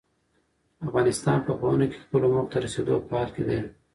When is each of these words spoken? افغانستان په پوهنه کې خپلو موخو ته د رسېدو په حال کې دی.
افغانستان 0.85 1.39
په 1.47 1.51
پوهنه 1.59 1.85
کې 1.89 2.03
خپلو 2.03 2.25
موخو 2.33 2.51
ته 2.51 2.57
د 2.59 2.63
رسېدو 2.65 2.95
په 3.07 3.13
حال 3.17 3.29
کې 3.35 3.43
دی. 3.47 3.59